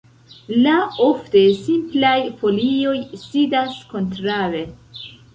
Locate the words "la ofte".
0.59-1.41